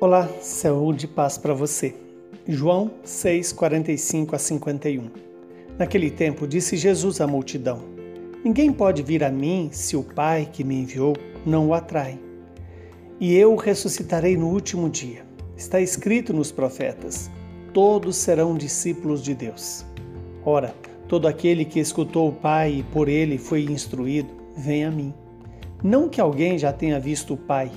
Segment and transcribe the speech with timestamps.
[0.00, 1.92] Olá, saúde e paz para você.
[2.46, 5.10] João 6, 45 a 51.
[5.76, 7.82] Naquele tempo disse Jesus à multidão:
[8.44, 12.16] Ninguém pode vir a mim se o Pai que me enviou não o atrai.
[13.18, 15.26] E eu o ressuscitarei no último dia.
[15.56, 17.28] Está escrito nos profetas:
[17.74, 19.84] Todos serão discípulos de Deus.
[20.44, 20.72] Ora,
[21.08, 25.12] todo aquele que escutou o Pai e por ele foi instruído, vem a mim.
[25.82, 27.72] Não que alguém já tenha visto o Pai,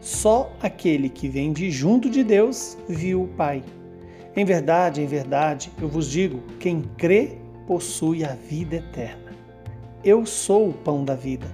[0.00, 3.62] só aquele que vem de junto de Deus viu o Pai.
[4.36, 9.32] Em verdade, em verdade, eu vos digo: quem crê possui a vida eterna.
[10.04, 11.46] Eu sou o pão da vida.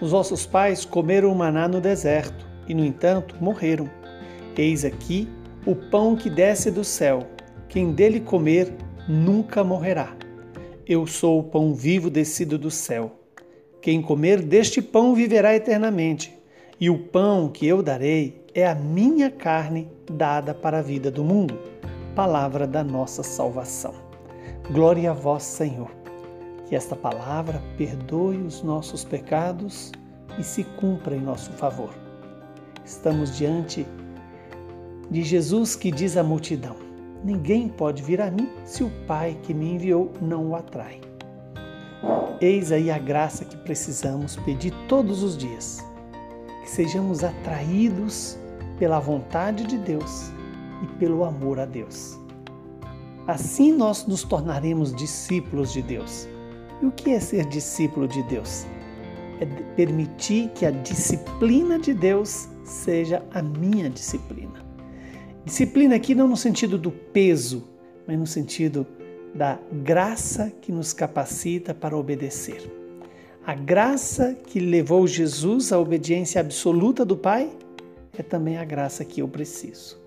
[0.00, 3.88] Os vossos pais comeram o maná no deserto e, no entanto, morreram.
[4.56, 5.28] Eis aqui
[5.66, 7.26] o pão que desce do céu.
[7.68, 8.72] Quem dele comer
[9.08, 10.16] nunca morrerá.
[10.86, 13.20] Eu sou o pão vivo descido do céu.
[13.80, 16.33] Quem comer deste pão viverá eternamente
[16.84, 21.24] e o pão que eu darei é a minha carne dada para a vida do
[21.24, 21.58] mundo.
[22.14, 23.94] Palavra da nossa salvação.
[24.70, 25.90] Glória a vós, Senhor.
[26.66, 29.92] Que esta palavra perdoe os nossos pecados
[30.38, 31.88] e se cumpra em nosso favor.
[32.84, 33.86] Estamos diante
[35.10, 36.76] de Jesus que diz à multidão:
[37.24, 41.00] Ninguém pode vir a mim se o Pai que me enviou não o atrai.
[42.42, 45.93] Eis aí a graça que precisamos pedir todos os dias
[46.64, 48.38] que sejamos atraídos
[48.78, 50.30] pela vontade de Deus
[50.82, 52.18] e pelo amor a Deus.
[53.26, 56.26] Assim nós nos tornaremos discípulos de Deus.
[56.82, 58.66] E o que é ser discípulo de Deus?
[59.40, 64.64] É permitir que a disciplina de Deus seja a minha disciplina.
[65.44, 67.68] Disciplina aqui não no sentido do peso,
[68.06, 68.86] mas no sentido
[69.34, 72.83] da graça que nos capacita para obedecer.
[73.46, 77.50] A graça que levou Jesus à obediência absoluta do Pai
[78.16, 80.00] é também a graça que eu preciso.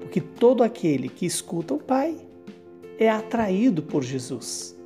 [0.00, 2.14] Porque todo aquele que escuta o Pai
[2.98, 4.76] é atraído por Jesus,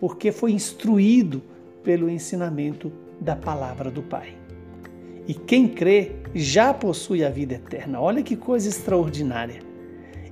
[0.00, 1.42] porque foi instruído
[1.82, 4.34] pelo ensinamento da palavra do Pai.
[5.28, 8.00] E quem crê já possui a vida eterna.
[8.00, 9.60] Olha que coisa extraordinária.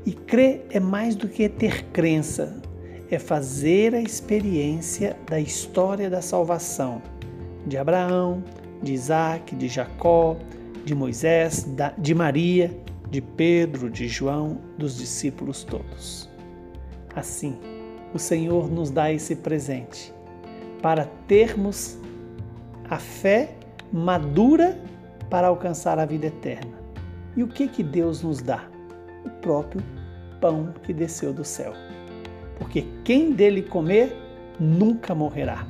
[0.06, 2.58] E crer é mais do que ter crença,
[3.14, 7.02] é fazer a experiência da história da salvação
[7.66, 8.42] de Abraão,
[8.82, 10.34] de Isaac, de Jacó,
[10.82, 11.66] de Moisés,
[11.98, 12.74] de Maria,
[13.10, 16.26] de Pedro, de João, dos discípulos todos.
[17.14, 17.58] Assim,
[18.14, 20.10] o Senhor nos dá esse presente
[20.80, 21.98] para termos
[22.88, 23.54] a fé
[23.92, 24.80] madura
[25.28, 26.72] para alcançar a vida eterna.
[27.36, 28.64] E o que que Deus nos dá?
[29.22, 29.82] O próprio
[30.40, 31.74] pão que desceu do céu
[32.62, 34.16] porque quem dele comer
[34.60, 35.66] nunca morrerá.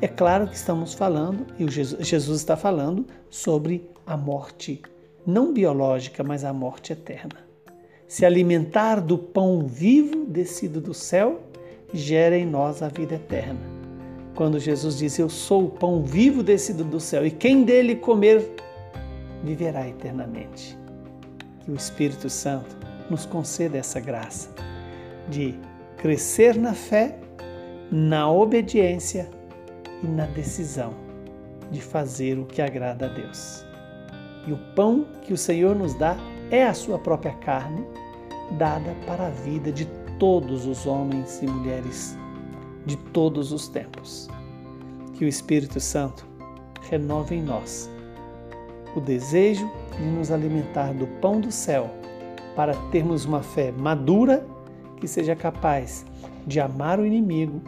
[0.00, 4.80] É claro que estamos falando, e Jesus está falando, sobre a morte
[5.26, 7.36] não biológica, mas a morte eterna.
[8.08, 11.42] Se alimentar do pão vivo descido do céu
[11.92, 13.60] gera em nós a vida eterna.
[14.34, 18.50] Quando Jesus diz: Eu sou o pão vivo descido do céu, e quem dele comer
[19.44, 20.78] viverá eternamente.
[21.62, 22.74] Que o Espírito Santo
[23.10, 24.48] nos conceda essa graça
[25.28, 25.54] de
[26.00, 27.14] crescer na fé,
[27.92, 29.30] na obediência
[30.02, 30.94] e na decisão
[31.70, 33.66] de fazer o que agrada a Deus.
[34.46, 36.16] E o pão que o Senhor nos dá
[36.50, 37.84] é a sua própria carne,
[38.52, 39.84] dada para a vida de
[40.18, 42.16] todos os homens e mulheres
[42.86, 44.26] de todos os tempos.
[45.12, 46.26] Que o Espírito Santo
[46.90, 47.90] renove em nós
[48.96, 51.90] o desejo de nos alimentar do pão do céu
[52.56, 54.42] para termos uma fé madura
[55.00, 56.04] que seja capaz
[56.46, 57.60] de amar o inimigo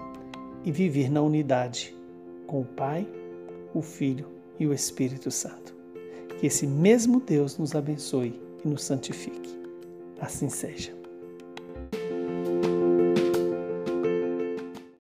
[0.64, 1.96] e viver na unidade
[2.46, 3.06] com o Pai,
[3.74, 4.28] o Filho
[4.60, 5.74] e o Espírito Santo.
[6.38, 9.58] Que esse mesmo Deus nos abençoe e nos santifique.
[10.20, 11.01] Assim seja.